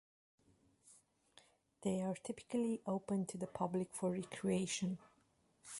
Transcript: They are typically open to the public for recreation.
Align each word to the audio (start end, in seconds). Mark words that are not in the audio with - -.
They 1.83 2.01
are 2.01 2.15
typically 2.15 2.81
open 2.87 3.27
to 3.27 3.37
the 3.37 3.45
public 3.45 3.93
for 3.93 4.09
recreation. 4.09 4.97